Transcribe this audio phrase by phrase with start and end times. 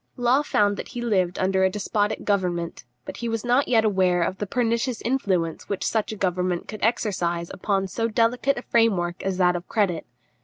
[0.17, 4.23] Law found that he lived under a despotic government; but he was not yet aware
[4.23, 9.21] of the pernicious influence which such a government could exercise upon so delicate a framework
[9.21, 10.07] as that of credit.